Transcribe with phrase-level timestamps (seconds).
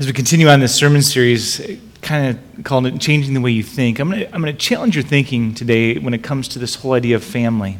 [0.00, 1.60] As we continue on this sermon series,
[2.02, 4.56] kind of called it Changing the Way You Think, I'm going to I'm going to
[4.56, 7.78] challenge your thinking today when it comes to this whole idea of family.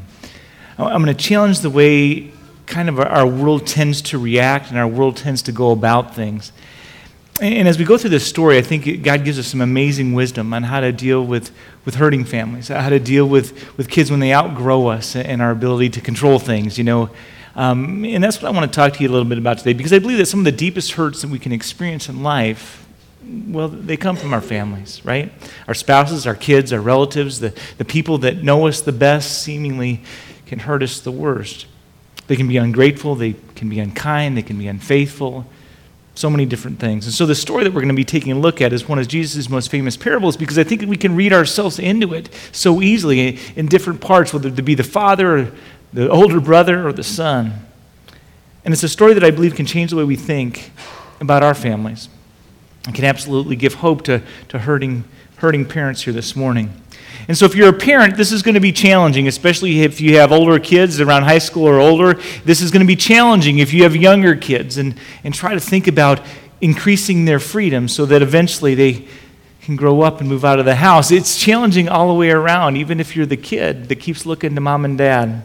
[0.79, 2.32] I'm going to challenge the way
[2.66, 6.50] kind of our world tends to react and our world tends to go about things.
[7.41, 10.53] And as we go through this story, I think God gives us some amazing wisdom
[10.53, 11.53] on how to deal with,
[11.85, 15.53] with hurting families, how to deal with, with kids when they outgrow us and our
[15.53, 17.11] ability to control things, you know.
[17.55, 19.73] Um, and that's what I want to talk to you a little bit about today
[19.73, 22.87] because I believe that some of the deepest hurts that we can experience in life,
[23.23, 25.33] well, they come from our families, right?
[25.66, 30.03] Our spouses, our kids, our relatives, the, the people that know us the best seemingly
[30.47, 31.66] can hurt us the worst.
[32.27, 35.47] They can be ungrateful, they can be unkind, they can be unfaithful,
[36.15, 37.06] so many different things.
[37.06, 38.98] And so the story that we're going to be taking a look at is one
[38.98, 42.83] of Jesus' most famous parables because I think we can read ourselves into it so
[42.83, 45.53] easily in different parts, whether it be the father or
[45.92, 47.66] the older brother or the son.
[48.65, 50.70] And it's a story that I believe can change the way we think
[51.20, 52.09] about our families.
[52.87, 55.05] It can absolutely give hope to, to hurting,
[55.36, 56.72] hurting parents here this morning.
[57.28, 60.16] And so, if you're a parent, this is going to be challenging, especially if you
[60.16, 62.14] have older kids around high school or older.
[62.44, 65.61] This is going to be challenging if you have younger kids and, and try to
[65.61, 66.20] think about
[66.61, 69.06] increasing their freedom so that eventually they
[69.61, 71.11] can grow up and move out of the house.
[71.11, 74.61] It's challenging all the way around, even if you're the kid that keeps looking to
[74.61, 75.44] mom and dad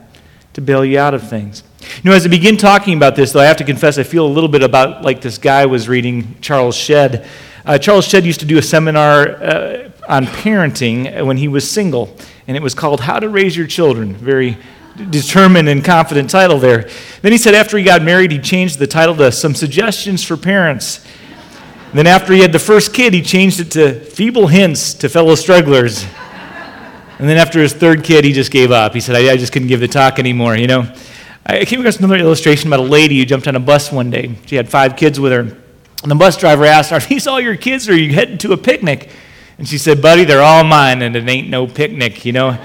[0.53, 1.63] to bail you out of things.
[2.03, 4.25] You know, as I begin talking about this, though, I have to confess I feel
[4.25, 7.27] a little bit about like this guy was reading Charles Shedd.
[7.65, 12.15] Uh, Charles Shedd used to do a seminar uh, on parenting when he was single,
[12.47, 14.13] and it was called How to Raise Your Children.
[14.15, 14.57] Very
[15.09, 16.89] determined and confident title there.
[17.21, 20.37] Then he said after he got married, he changed the title to Some Suggestions for
[20.37, 21.05] Parents.
[21.93, 25.35] Then after he had the first kid, he changed it to Feeble Hints to Fellow
[25.35, 26.05] Strugglers.
[27.19, 28.93] And then after his third kid, he just gave up.
[28.93, 30.91] He said, I, I just couldn't give the talk anymore, you know.
[31.45, 34.35] I came across another illustration about a lady who jumped on a bus one day.
[34.45, 35.39] She had five kids with her.
[35.39, 38.37] And the bus driver asked, her, Are these all your kids or are you heading
[38.39, 39.09] to a picnic?
[39.57, 42.57] And she said, Buddy, they're all mine and it ain't no picnic, you know.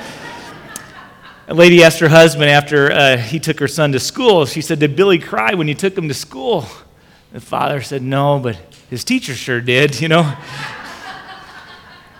[1.49, 4.78] A lady asked her husband after uh, he took her son to school, she said,
[4.81, 6.67] Did Billy cry when you took him to school?
[7.33, 8.56] The father said, No, but
[8.91, 10.37] his teacher sure did, you know.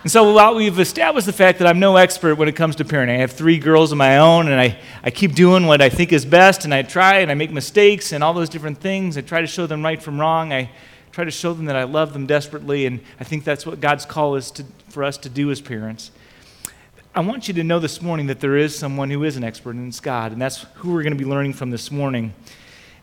[0.01, 2.85] And so while we've established the fact that I'm no expert when it comes to
[2.85, 5.89] parenting, I have three girls of my own, and I, I keep doing what I
[5.89, 9.17] think is best, and I try and I make mistakes and all those different things.
[9.17, 10.53] I try to show them right from wrong.
[10.53, 10.71] I
[11.11, 14.05] try to show them that I love them desperately, and I think that's what God's
[14.05, 16.11] call is to, for us to do as parents.
[17.13, 19.75] I want you to know this morning that there is someone who is an expert,
[19.75, 22.33] and it's God, and that's who we're going to be learning from this morning.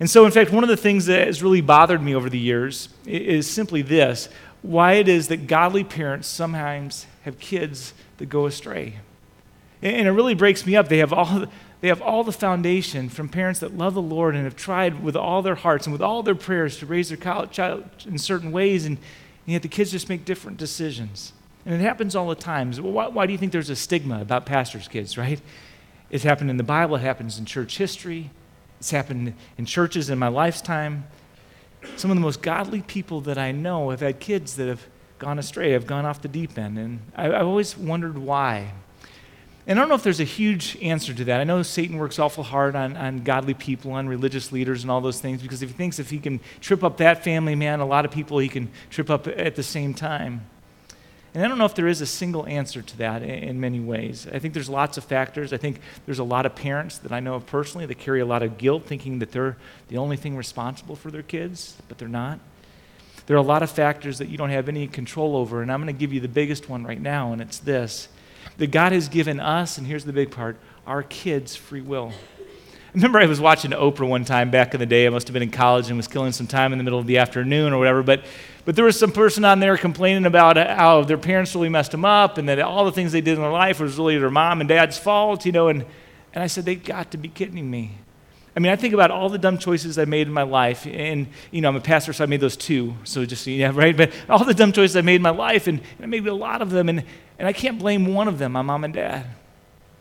[0.00, 2.38] And so, in fact, one of the things that has really bothered me over the
[2.38, 4.28] years is simply this
[4.66, 8.98] why it is that godly parents sometimes have kids that go astray.
[9.80, 10.88] And it really breaks me up.
[10.88, 11.46] They have all,
[11.80, 15.14] they have all the foundation from parents that love the Lord and have tried with
[15.14, 18.86] all their hearts and with all their prayers to raise their child in certain ways,
[18.86, 18.98] and,
[19.46, 21.32] and yet the kids just make different decisions.
[21.64, 22.72] And it happens all the time.
[22.72, 25.40] Why, why do you think there's a stigma about pastors' kids, right?
[26.10, 28.30] It's happened in the Bible, it happens in church history,
[28.80, 31.04] it's happened in churches in my lifetime
[31.96, 34.86] some of the most godly people that I know have had kids that have
[35.18, 36.78] gone astray, have gone off the deep end.
[36.78, 38.72] And I, have always wondered why.
[39.66, 41.40] And I don't know if there's a huge answer to that.
[41.40, 45.00] I know Satan works awful hard on, on godly people, on religious leaders, and all
[45.00, 47.86] those things because if he thinks if he can trip up that family, man, a
[47.86, 50.46] lot of people he can trip up at the same time.
[51.36, 54.26] And I don't know if there is a single answer to that in many ways.
[54.32, 55.52] I think there's lots of factors.
[55.52, 58.24] I think there's a lot of parents that I know of personally that carry a
[58.24, 59.58] lot of guilt thinking that they're
[59.88, 62.40] the only thing responsible for their kids, but they're not.
[63.26, 65.82] There are a lot of factors that you don't have any control over, and I'm
[65.82, 68.08] going to give you the biggest one right now, and it's this
[68.56, 72.14] that God has given us, and here's the big part, our kids free will.
[72.16, 75.06] I remember I was watching Oprah one time back in the day.
[75.06, 77.06] I must have been in college and was killing some time in the middle of
[77.06, 78.24] the afternoon or whatever, but
[78.66, 82.04] but there was some person on there complaining about how their parents really messed them
[82.04, 84.60] up and that all the things they did in their life was really their mom
[84.60, 85.68] and dad's fault, you know.
[85.68, 85.86] And,
[86.34, 87.92] and I said, they've got to be kidding me.
[88.56, 90.84] I mean, I think about all the dumb choices I made in my life.
[90.84, 92.96] And, you know, I'm a pastor, so I made those two.
[93.04, 93.96] So just, yeah, right?
[93.96, 96.60] But all the dumb choices I made in my life, and, and made a lot
[96.60, 96.88] of them.
[96.88, 97.04] And,
[97.38, 99.26] and I can't blame one of them on mom and dad.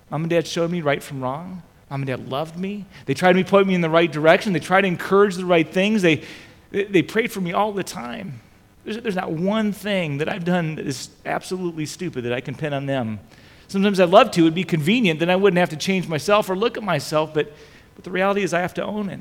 [0.10, 1.62] Mom and dad showed me right from wrong.
[1.92, 2.86] Mom and dad loved me.
[3.06, 4.54] They tried to point me in the right direction.
[4.54, 6.02] They tried to encourage the right things.
[6.02, 6.24] They,
[6.72, 8.42] they prayed for me all the time.
[8.86, 12.56] There's, there's not one thing that I've done that is absolutely stupid that I can
[12.56, 13.20] pin on them.
[13.68, 14.42] Sometimes I'd love to.
[14.42, 15.20] It'd be convenient.
[15.20, 17.34] Then I wouldn't have to change myself or look at myself.
[17.34, 17.52] But,
[17.96, 19.20] but the reality is, I have to own it.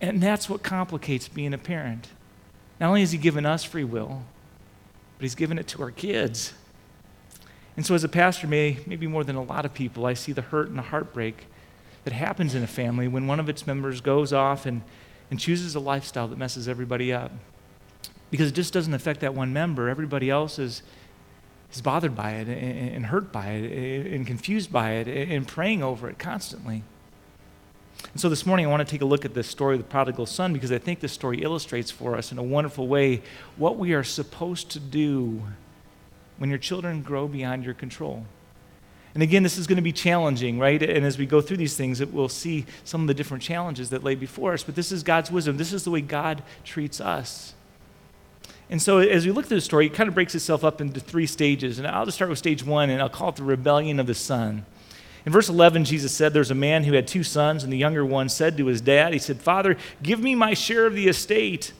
[0.00, 2.08] And that's what complicates being a parent.
[2.80, 4.22] Not only has He given us free will,
[5.18, 6.54] but He's given it to our kids.
[7.76, 10.32] And so, as a pastor, may, maybe more than a lot of people, I see
[10.32, 11.46] the hurt and the heartbreak
[12.04, 14.80] that happens in a family when one of its members goes off and,
[15.30, 17.30] and chooses a lifestyle that messes everybody up.
[18.30, 19.88] Because it just doesn't affect that one member.
[19.88, 20.82] Everybody else is,
[21.72, 25.82] is bothered by it and, and hurt by it and confused by it and praying
[25.82, 26.82] over it constantly.
[28.12, 29.88] And so this morning, I want to take a look at the story of the
[29.88, 33.22] prodigal son because I think this story illustrates for us in a wonderful way
[33.56, 35.42] what we are supposed to do
[36.38, 38.24] when your children grow beyond your control.
[39.12, 40.80] And again, this is going to be challenging, right?
[40.80, 44.04] And as we go through these things, we'll see some of the different challenges that
[44.04, 44.62] lay before us.
[44.62, 45.56] But this is God's wisdom.
[45.56, 47.54] This is the way God treats us.
[48.70, 51.00] And so as we look through the story, it kind of breaks itself up into
[51.00, 51.78] three stages.
[51.78, 54.14] And I'll just start with stage one, and I'll call it the rebellion of the
[54.14, 54.64] son.
[55.26, 58.06] In verse 11, Jesus said, There's a man who had two sons, and the younger
[58.06, 61.72] one said to his dad, He said, Father, give me my share of the estate.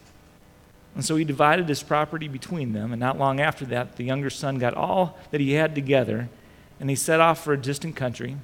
[0.94, 2.92] And so he divided his property between them.
[2.92, 6.28] And not long after that, the younger son got all that he had together
[6.80, 8.36] and he set off for a distant country.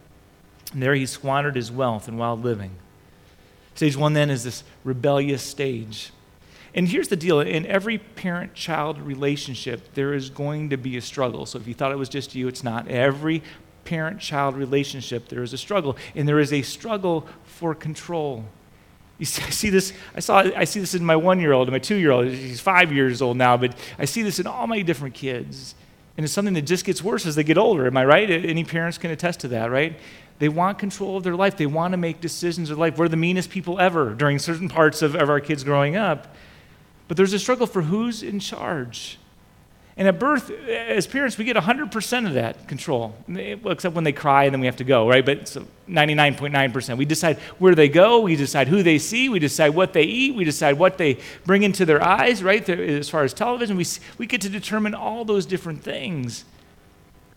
[0.72, 2.72] And there he squandered his wealth in wild living.
[3.74, 6.12] Stage one then is this rebellious stage.
[6.76, 11.00] And here's the deal in every parent child relationship, there is going to be a
[11.00, 11.46] struggle.
[11.46, 12.86] So if you thought it was just you, it's not.
[12.86, 13.42] Every
[13.86, 15.96] parent child relationship, there is a struggle.
[16.14, 18.44] And there is a struggle for control.
[19.18, 19.94] You see, I see this.
[20.14, 20.38] I saw.
[20.54, 22.26] I see this in my one-year-old and my two-year-old.
[22.26, 25.74] He's five years old now, but I see this in all my different kids.
[26.18, 27.86] And it's something that just gets worse as they get older.
[27.86, 28.30] Am I right?
[28.30, 29.98] Any parents can attest to that, right?
[30.38, 31.56] They want control of their life.
[31.56, 32.98] They want to make decisions of life.
[32.98, 36.34] We're the meanest people ever during certain parts of, of our kids growing up.
[37.08, 39.18] But there's a struggle for who's in charge.
[39.98, 44.44] And at birth, as parents, we get 100% of that control, except when they cry
[44.44, 45.24] and then we have to go, right?
[45.24, 46.98] But so 99.9%.
[46.98, 50.34] We decide where they go, we decide who they see, we decide what they eat,
[50.34, 52.68] we decide what they bring into their eyes, right?
[52.68, 53.86] As far as television, we,
[54.18, 56.44] we get to determine all those different things.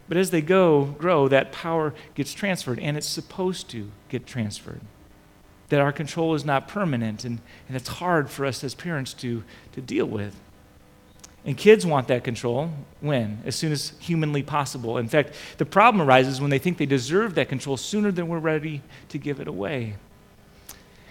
[0.10, 4.82] But as they go, grow, that power gets transferred, and it's supposed to get transferred.
[5.70, 9.44] That our control is not permanent, and, and it's hard for us as parents to,
[9.74, 10.36] to deal with.
[11.46, 13.42] And kids want that control when?
[13.46, 14.98] As soon as humanly possible.
[14.98, 18.40] In fact, the problem arises when they think they deserve that control sooner than we're
[18.40, 19.96] ready to give it away.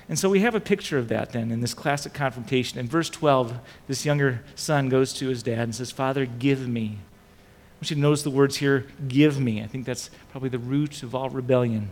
[0.09, 2.79] And so we have a picture of that then in this classic confrontation.
[2.79, 3.59] In verse 12,
[3.89, 6.99] this younger son goes to his dad and says, Father, give me.
[6.99, 9.63] I want you to notice the words here, give me.
[9.63, 11.91] I think that's probably the root of all rebellion.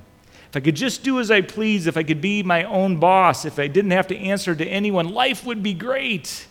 [0.49, 3.45] If I could just do as I please, if I could be my own boss,
[3.45, 6.47] if I didn't have to answer to anyone, life would be great.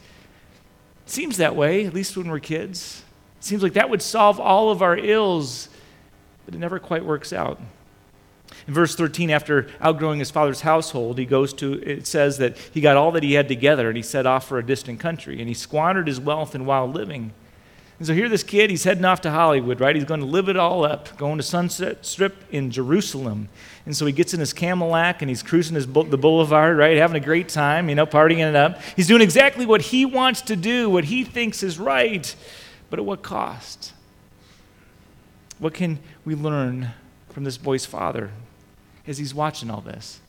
[1.06, 3.04] Seems that way, at least when we're kids.
[3.40, 5.70] It seems like that would solve all of our ills,
[6.46, 7.60] but it never quite works out.
[8.68, 12.82] In verse 13, after outgrowing his father's household, he goes to, it says that he
[12.82, 15.48] got all that he had together and he set off for a distant country and
[15.48, 17.34] he squandered his wealth in wild living.
[17.98, 19.96] And so here, this kid, he's heading off to Hollywood, right?
[19.96, 23.48] He's going to live it all up, going to Sunset Strip in Jerusalem.
[23.86, 26.98] And so he gets in his Cadillac and he's cruising his, the boulevard, right?
[26.98, 28.82] Having a great time, you know, partying it up.
[28.98, 32.36] He's doing exactly what he wants to do, what he thinks is right,
[32.90, 33.94] but at what cost?
[35.60, 36.90] What can we learn
[37.30, 38.32] from this boy's father
[39.08, 40.20] as he's watching all this?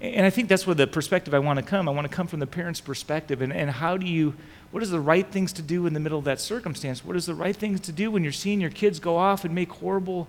[0.00, 1.88] And I think that's where the perspective I want to come.
[1.88, 3.42] I want to come from the parent's perspective.
[3.42, 4.34] And, and how do you,
[4.70, 7.04] what is the right things to do in the middle of that circumstance?
[7.04, 9.54] What is the right things to do when you're seeing your kids go off and
[9.54, 10.28] make horrible,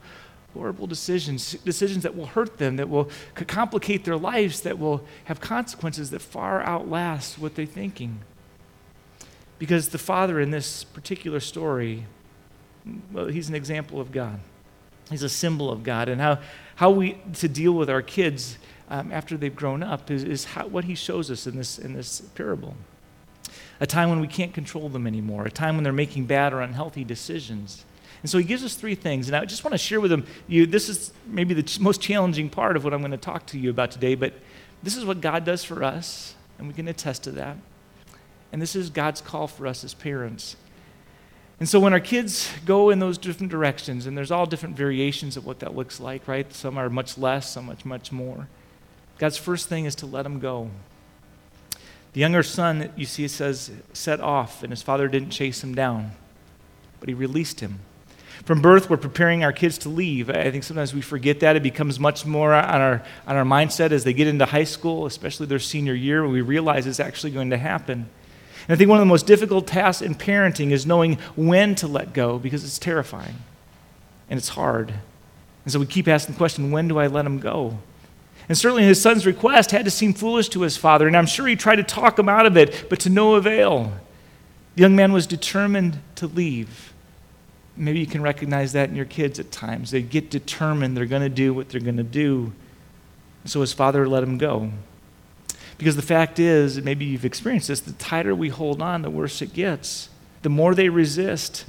[0.54, 5.42] horrible decisions, decisions that will hurt them, that will complicate their lives, that will have
[5.42, 8.20] consequences that far outlast what they're thinking?
[9.58, 12.06] Because the father in this particular story,
[13.12, 14.40] well, he's an example of God.
[15.10, 16.08] He's a symbol of God.
[16.08, 16.40] And how,
[16.76, 18.58] how we to deal with our kids
[18.90, 21.94] um, after they've grown up is, is how, what he shows us in this, in
[21.94, 22.76] this parable.
[23.80, 26.62] A time when we can't control them anymore, a time when they're making bad or
[26.62, 27.86] unhealthy decisions.
[28.22, 29.28] And so he gives us three things.
[29.28, 32.02] And I just want to share with them, you, this is maybe the ch- most
[32.02, 34.34] challenging part of what I'm going to talk to you about today, but
[34.84, 37.58] this is what God does for us, and we can attest to that.
[38.52, 40.58] And this is God's call for us as parents.
[41.60, 45.38] And so when our kids go in those different directions, and there's all different variations
[45.38, 46.52] of what that looks like, right?
[46.54, 48.48] Some are much less, some much, much more.
[49.18, 50.70] God's first thing is to let them go.
[52.14, 56.12] The younger son, you see, says, set off, and his father didn't chase him down,
[57.00, 57.80] but he released him.
[58.46, 60.30] From birth, we're preparing our kids to leave.
[60.30, 61.56] I think sometimes we forget that.
[61.56, 65.06] It becomes much more on our, on our mindset as they get into high school,
[65.06, 68.10] especially their senior year, when we realize it's actually going to happen.
[68.68, 71.88] And I think one of the most difficult tasks in parenting is knowing when to
[71.88, 73.36] let go because it's terrifying
[74.30, 74.94] and it's hard.
[75.66, 77.78] And so we keep asking the question when do I let him go?
[78.50, 81.46] And certainly his son's request had to seem foolish to his father, and I'm sure
[81.46, 83.94] he tried to talk him out of it, but to no avail.
[84.76, 86.92] The young man was determined to leave.
[87.78, 89.92] Maybe you can recognize that in your kids at times.
[89.92, 92.52] They get determined, they're going to do what they're going to do.
[93.46, 94.72] So his father let him go.
[95.78, 99.44] Because the fact is, maybe you've experienced this, the tighter we hold on, the worse
[99.44, 100.10] it gets.
[100.42, 101.66] The more they resist.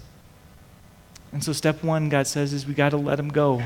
[1.30, 3.62] And so, step one, God says, is we got to let them go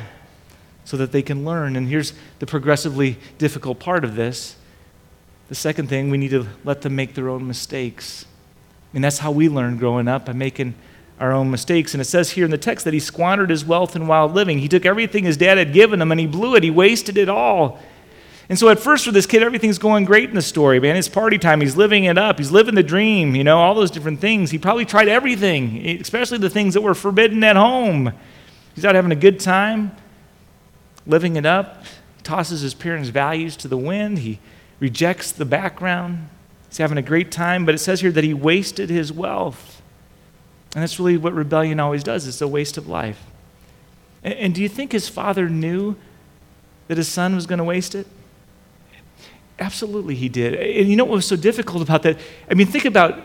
[0.84, 1.76] so that they can learn.
[1.76, 4.56] And here's the progressively difficult part of this.
[5.48, 8.24] The second thing, we need to let them make their own mistakes.
[8.24, 10.74] I mean, that's how we learn growing up by making
[11.20, 11.94] our own mistakes.
[11.94, 14.58] And it says here in the text that he squandered his wealth in wild living.
[14.58, 17.28] He took everything his dad had given him and he blew it, he wasted it
[17.28, 17.80] all.
[18.48, 20.96] And so at first for this kid, everything's going great in the story, man.
[20.96, 21.62] It's party time.
[21.62, 22.38] He's living it up.
[22.38, 24.50] He's living the dream, you know, all those different things.
[24.50, 28.12] He probably tried everything, especially the things that were forbidden at home.
[28.74, 29.96] He's out having a good time,
[31.06, 31.84] living it up.
[32.22, 34.20] Tosses his parents' values to the wind.
[34.20, 34.38] He
[34.80, 36.28] rejects the background.
[36.68, 39.82] He's having a great time, but it says here that he wasted his wealth.
[40.74, 43.24] And that's really what rebellion always does it's a waste of life.
[44.22, 45.96] And, and do you think his father knew
[46.88, 48.06] that his son was going to waste it?
[49.58, 50.54] Absolutely, he did.
[50.54, 52.18] And you know what was so difficult about that?
[52.50, 53.18] I mean, think about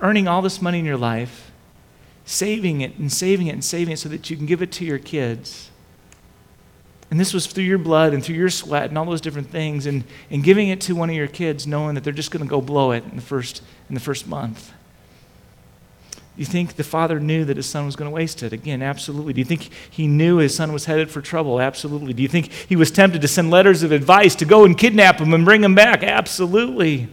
[0.00, 1.50] earning all this money in your life,
[2.24, 4.84] saving it and saving it and saving it so that you can give it to
[4.84, 5.70] your kids.
[7.12, 9.84] And this was through your blood and through your sweat and all those different things,
[9.84, 12.48] and, and giving it to one of your kids knowing that they're just going to
[12.48, 14.72] go blow it in the first, in the first month.
[16.10, 18.54] Do you think the father knew that his son was going to waste it?
[18.54, 19.34] Again, absolutely.
[19.34, 21.60] Do you think he knew his son was headed for trouble?
[21.60, 22.14] Absolutely.
[22.14, 25.18] Do you think he was tempted to send letters of advice to go and kidnap
[25.18, 26.02] him and bring him back?
[26.02, 27.08] Absolutely.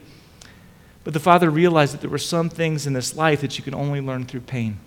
[1.04, 3.76] But the father realized that there were some things in this life that you can
[3.76, 4.80] only learn through pain.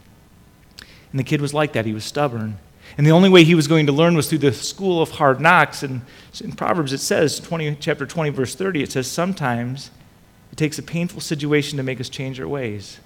[1.11, 1.85] And the kid was like that.
[1.85, 2.57] He was stubborn.
[2.97, 5.41] And the only way he was going to learn was through the school of hard
[5.41, 5.83] knocks.
[5.83, 6.03] And
[6.43, 9.91] in Proverbs it says, 20, chapter 20, verse 30, it says, Sometimes
[10.51, 13.01] it takes a painful situation to make us change our ways.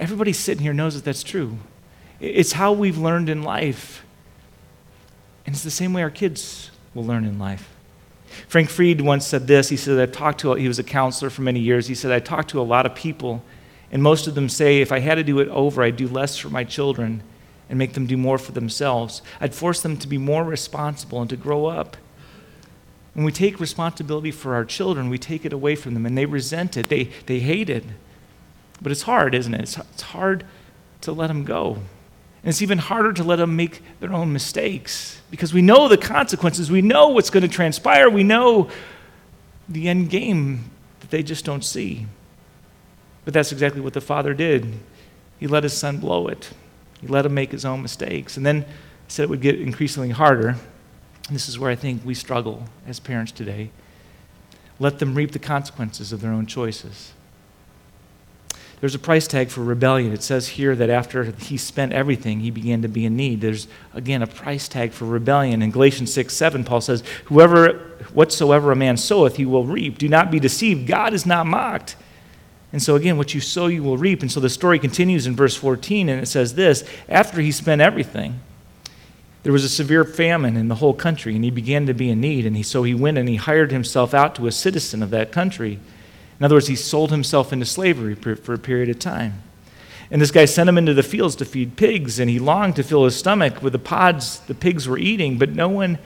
[0.00, 1.58] Everybody sitting here knows that that's true.
[2.18, 4.04] It's how we've learned in life.
[5.46, 7.68] And it's the same way our kids will learn in life.
[8.48, 9.68] Frank Fried once said this.
[9.68, 11.86] He said, I've talked to, he was a counselor for many years.
[11.86, 13.44] He said, I talked to a lot of people,
[13.90, 16.36] and most of them say, if I had to do it over, I'd do less
[16.38, 17.22] for my children
[17.72, 19.22] and make them do more for themselves.
[19.40, 21.96] I'd force them to be more responsible and to grow up.
[23.14, 26.26] When we take responsibility for our children, we take it away from them, and they
[26.26, 27.84] resent it, they, they hate it.
[28.82, 29.62] But it's hard, isn't it?
[29.62, 30.44] It's, it's hard
[31.00, 31.76] to let them go.
[32.42, 35.96] And it's even harder to let them make their own mistakes because we know the
[35.96, 36.70] consequences.
[36.70, 38.10] We know what's going to transpire.
[38.10, 38.68] We know
[39.66, 42.06] the end game that they just don't see.
[43.24, 44.74] But that's exactly what the father did.
[45.40, 46.50] He let his son blow it,
[47.02, 48.38] he let him make his own mistakes.
[48.38, 48.64] And then
[49.08, 50.48] said it would get increasingly harder.
[50.48, 53.70] And this is where I think we struggle as parents today.
[54.78, 57.12] Let them reap the consequences of their own choices.
[58.80, 60.12] There's a price tag for rebellion.
[60.12, 63.40] It says here that after he spent everything, he began to be in need.
[63.40, 65.62] There's, again, a price tag for rebellion.
[65.62, 67.74] In Galatians 6 7, Paul says, Whoever,
[68.12, 69.98] whatsoever a man soweth, he will reap.
[69.98, 70.88] Do not be deceived.
[70.88, 71.94] God is not mocked.
[72.72, 74.22] And so, again, what you sow, you will reap.
[74.22, 77.82] And so the story continues in verse 14, and it says this After he spent
[77.82, 78.40] everything,
[79.42, 82.20] there was a severe famine in the whole country, and he began to be in
[82.20, 82.46] need.
[82.46, 85.32] And he, so he went and he hired himself out to a citizen of that
[85.32, 85.78] country
[86.42, 89.44] in other words, he sold himself into slavery for a period of time.
[90.10, 92.82] And this guy sent him into the fields to feed pigs, and he longed to
[92.82, 95.98] fill his stomach with the pods the pigs were eating, but no one,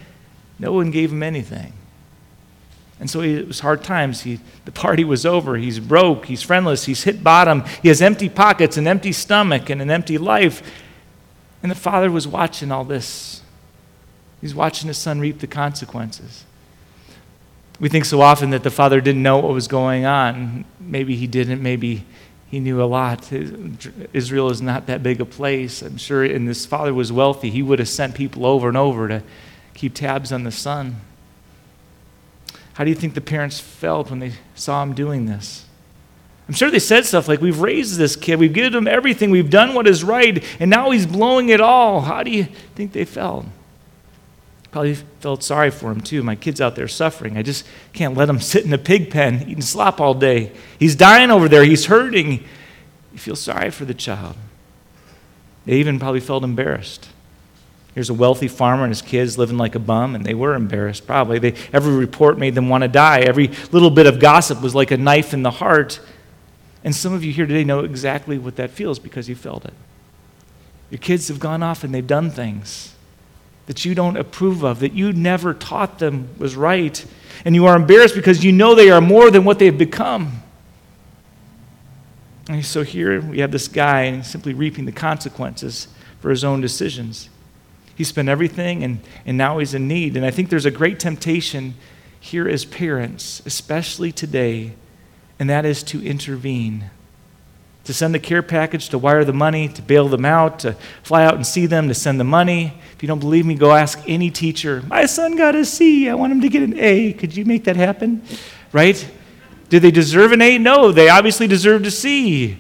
[0.59, 1.73] no one gave him anything.
[2.99, 4.23] And so it was hard times.
[4.23, 5.57] He, the party was over.
[5.57, 6.27] He's broke.
[6.27, 6.87] He's friendless.
[6.87, 7.65] He's hit bottom.
[7.83, 10.63] He has empty pockets, an empty stomach, and an empty life.
[11.63, 13.43] And the father was watching all this.
[14.41, 16.45] He's watching his son reap the consequences.
[17.79, 20.65] We think so often that the father didn't know what was going on.
[20.81, 21.63] Maybe he didn't.
[21.63, 22.07] Maybe
[22.47, 23.31] he knew a lot.
[24.13, 25.83] Israel is not that big a place.
[25.83, 27.51] I'm sure, and this father was wealthy.
[27.51, 29.23] He would have sent people over and over to
[29.75, 30.97] keep tabs on the son.
[32.77, 35.65] How do you think the parents felt when they saw him doing this?
[36.47, 39.49] I'm sure they said stuff like, We've raised this kid, we've given him everything, we've
[39.49, 42.03] done what is right, and now he's blowing it all.
[42.03, 43.47] How do you think they felt?
[44.73, 46.23] Probably felt sorry for him too.
[46.23, 47.39] My kid's out there suffering.
[47.39, 47.65] I just
[47.95, 50.53] can't let him sit in a pig pen eating slop all day.
[50.79, 51.65] He's dying over there.
[51.65, 52.45] He's hurting.
[53.11, 54.37] You feel sorry for the child.
[55.65, 57.09] They even probably felt embarrassed.
[57.97, 61.07] Here's a wealthy farmer and his kids living like a bum, and they were embarrassed,
[61.07, 61.39] probably.
[61.39, 63.21] They, every report made them want to die.
[63.21, 65.99] Every little bit of gossip was like a knife in the heart.
[66.85, 69.73] And some of you here today know exactly what that feels because you felt it.
[70.91, 72.95] Your kids have gone off and they've done things
[73.65, 77.03] that you don't approve of, that you never taught them was right.
[77.47, 80.43] And you are embarrassed because you know they are more than what they've become.
[82.51, 85.89] And so here we have this guy simply reaping the consequences
[86.21, 87.31] for his own decisions.
[87.97, 90.17] He spent everything and, and now he's in need.
[90.17, 91.75] And I think there's a great temptation
[92.21, 94.75] here as parents, especially today,
[95.39, 96.91] and that is to intervene.
[97.85, 101.25] To send the care package, to wire the money, to bail them out, to fly
[101.25, 102.75] out and see them, to send the money.
[102.95, 104.83] If you don't believe me, go ask any teacher.
[104.89, 106.11] My son got a C.
[106.11, 107.13] I want him to get an A.
[107.13, 108.23] Could you make that happen?
[108.73, 109.09] Right?
[109.69, 110.59] Did they deserve an A?
[110.59, 112.59] No, they obviously deserved a C.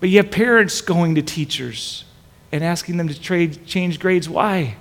[0.00, 2.04] But you have parents going to teachers
[2.52, 4.28] and asking them to trade, change grades.
[4.28, 4.76] Why?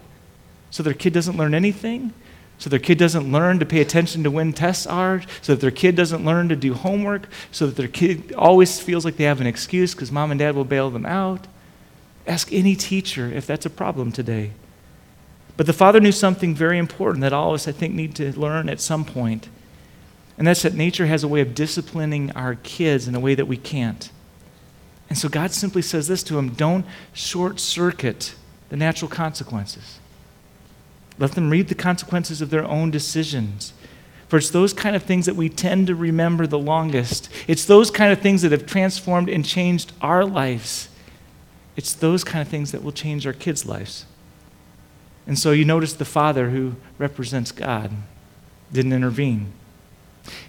[0.69, 2.13] So their kid doesn't learn anything?
[2.57, 5.23] So their kid doesn't learn to pay attention to when tests are?
[5.41, 7.27] So that their kid doesn't learn to do homework?
[7.51, 10.55] So that their kid always feels like they have an excuse because mom and dad
[10.55, 11.47] will bail them out?
[12.27, 14.51] Ask any teacher if that's a problem today.
[15.57, 18.37] But the father knew something very important that all of us, I think, need to
[18.39, 19.49] learn at some point.
[20.37, 23.47] And that's that nature has a way of disciplining our kids in a way that
[23.47, 24.11] we can't.
[25.11, 28.33] And so God simply says this to him don't short circuit
[28.69, 29.99] the natural consequences.
[31.19, 33.73] Let them reap the consequences of their own decisions.
[34.29, 37.27] For it's those kind of things that we tend to remember the longest.
[37.45, 40.87] It's those kind of things that have transformed and changed our lives.
[41.75, 44.05] It's those kind of things that will change our kids' lives.
[45.27, 47.91] And so you notice the father who represents God
[48.71, 49.51] didn't intervene.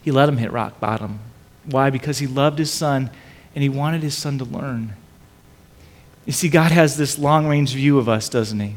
[0.00, 1.18] He let him hit rock bottom.
[1.64, 1.90] Why?
[1.90, 3.10] Because he loved his son
[3.54, 4.94] and he wanted his son to learn.
[6.24, 8.76] You see, God has this long range view of us, doesn't he?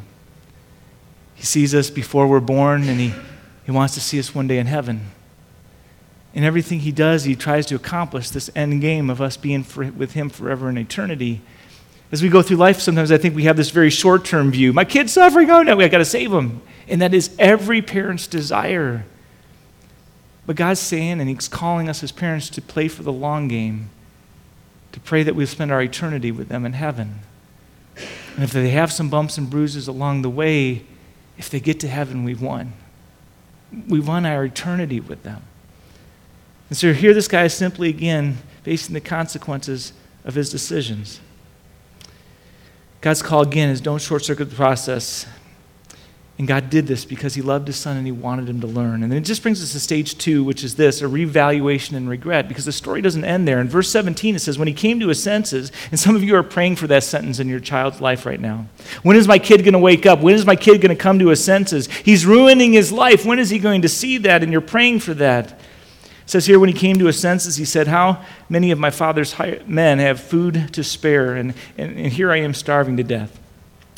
[1.36, 3.13] He sees us before we're born and he,
[3.65, 5.12] he wants to see us one day in heaven.
[6.34, 9.86] In everything he does, he tries to accomplish this end game of us being for,
[9.91, 11.41] with him forever in eternity.
[12.12, 14.74] As we go through life, sometimes I think we have this very short term view.
[14.74, 15.50] My kid's suffering.
[15.50, 16.62] Oh, no, I got to save him.
[16.88, 19.05] And that is every parent's desire.
[20.46, 23.89] But God's saying, and He's calling us as parents to play for the long game,
[24.95, 27.19] to pray that we'll spend our eternity with them in heaven.
[28.35, 30.85] And if they have some bumps and bruises along the way,
[31.37, 32.71] if they get to heaven, we've won.
[33.89, 35.41] We've won our eternity with them.
[36.69, 39.91] And so here this guy is simply again facing the consequences
[40.23, 41.19] of his decisions.
[43.01, 45.27] God's call again is don't short circuit the process.
[46.38, 49.04] And God did this because He loved His Son and He wanted him to learn.
[49.04, 52.10] And then it just brings us to stage two, which is this a revaluation and
[52.10, 53.62] regret, because the story doesn't end there.
[53.62, 56.36] In verse 17, it says, When he came to his senses, and some of you
[56.36, 58.67] are praying for that sentence in your child's life right now.
[59.04, 60.19] When is my kid going to wake up?
[60.19, 61.88] When is my kid going to come to his senses?
[61.88, 63.26] He's ruining his life.
[63.26, 64.43] When is he going to see that?
[64.43, 65.52] And you're praying for that.
[65.52, 68.89] It says here, when he came to his senses, he said, How many of my
[68.89, 69.34] father's
[69.67, 73.39] men have food to spare, and, and, and here I am starving to death?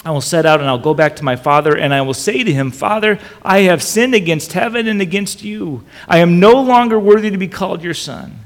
[0.05, 2.43] I will set out and I'll go back to my father, and I will say
[2.43, 5.83] to him, Father, I have sinned against heaven and against you.
[6.07, 8.39] I am no longer worthy to be called your son.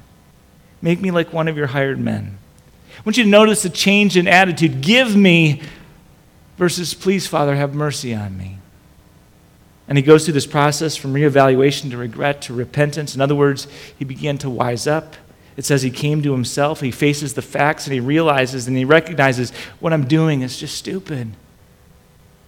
[0.81, 2.37] Make me like one of your hired men.
[2.97, 4.81] I want you to notice the change in attitude.
[4.81, 5.61] Give me
[6.57, 8.57] versus, please, Father, have mercy on me.
[9.87, 13.13] And he goes through this process from reevaluation to regret to repentance.
[13.13, 15.15] In other words, he began to wise up.
[15.57, 18.85] It says he came to himself, he faces the facts, and he realizes and he
[18.85, 21.33] recognizes what I'm doing is just stupid.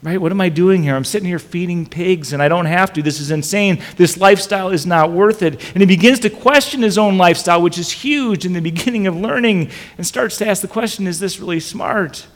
[0.04, 0.20] Right?
[0.20, 0.98] What am I doing here?
[0.98, 3.02] I'm sitting here feeding pigs and I don't have to.
[3.02, 3.82] This is insane.
[3.96, 5.54] This lifestyle is not worth it.
[5.74, 9.16] And he begins to question his own lifestyle, which is huge in the beginning of
[9.16, 12.28] learning, and starts to ask the question is this really smart?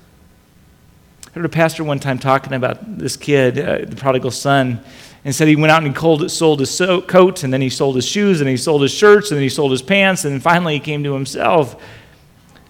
[1.28, 4.82] I heard a pastor one time talking about this kid, uh, the prodigal son,
[5.28, 8.08] and said he went out and he sold his coat, and then he sold his
[8.08, 10.76] shoes, and he sold his shirts, and then he sold his pants, and then finally
[10.76, 11.76] he came to himself.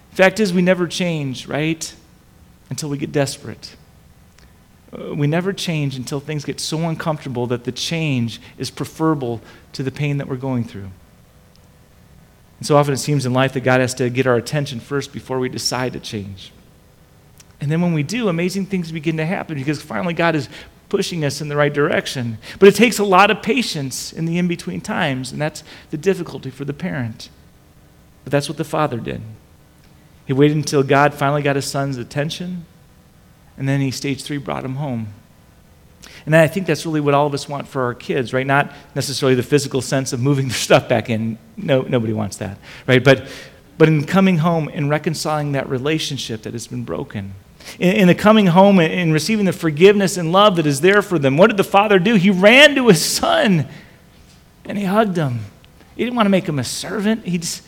[0.10, 1.94] Fact is, we never change, right?
[2.72, 3.76] Until we get desperate.
[4.92, 9.40] Uh, we never change until things get so uncomfortable that the change is preferable
[9.74, 10.90] to the pain that we're going through.
[12.58, 15.14] And so often it seems in life that God has to get our attention first
[15.14, 16.52] before we decide to change.
[17.62, 20.50] And then when we do, amazing things begin to happen because finally God is
[20.90, 22.38] pushing us in the right direction.
[22.60, 25.98] But it takes a lot of patience in the in between times, and that's the
[25.98, 27.30] difficulty for the parent.
[28.24, 29.22] But that's what the father did.
[30.26, 32.66] He waited until God finally got his son's attention
[33.58, 35.08] and then he, stage three, brought him home.
[36.26, 38.46] And I think that's really what all of us want for our kids, right?
[38.46, 41.38] Not necessarily the physical sense of moving their stuff back in.
[41.56, 43.04] No, nobody wants that, right?
[43.04, 43.28] But,
[43.78, 47.34] but in coming home and reconciling that relationship that has been broken.
[47.80, 51.20] In, in the coming home and, receiving the forgiveness and love that is there for
[51.20, 51.38] them.
[51.38, 52.16] What did the father do?
[52.16, 53.68] He ran to his son
[54.66, 55.40] and he hugged him.
[55.96, 57.64] He didn't want to make him a servant, he just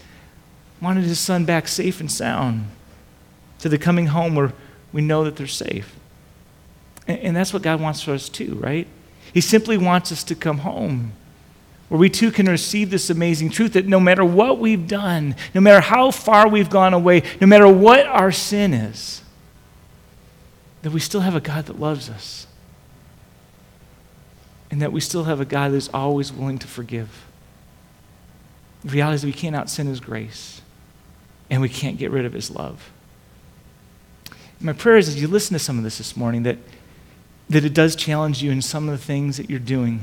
[0.81, 2.67] wanted his son back safe and sound.
[3.59, 4.53] To the coming home where
[4.93, 5.95] we know that they're safe.
[7.07, 8.87] And, and that's what God wants for us too, right?
[9.33, 11.13] He simply wants us to come home
[11.89, 15.61] where we too can receive this amazing truth that no matter what we've done, no
[15.61, 19.21] matter how far we've gone away, no matter what our sin is,
[20.81, 22.47] that we still have a God that loves us.
[24.71, 27.25] and that we still have a God that is always willing to forgive.
[28.83, 30.61] The reality is we can't out sin His grace,
[31.49, 32.91] and we can't get rid of His love.
[34.61, 36.57] My prayer is as you listen to some of this this morning that,
[37.49, 40.01] that it does challenge you in some of the things that you're doing,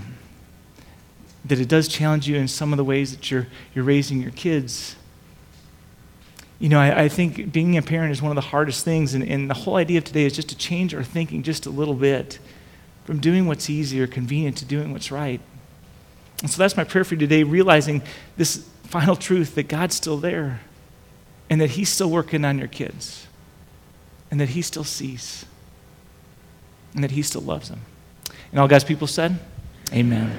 [1.45, 4.33] that it does challenge you in some of the ways that you're, you're raising your
[4.33, 4.97] kids.
[6.59, 9.23] You know, I, I think being a parent is one of the hardest things, and,
[9.23, 11.95] and the whole idea of today is just to change our thinking just a little
[11.95, 12.39] bit
[13.05, 15.41] from doing what's easy or convenient to doing what's right.
[16.43, 18.03] And so that's my prayer for you today, realizing
[18.37, 20.61] this final truth that God's still there
[21.49, 23.27] and that He's still working on your kids
[24.31, 25.47] and that He still sees
[26.95, 27.81] and that He still loves them.
[28.51, 29.39] And all God's people said,
[29.93, 30.37] Amen.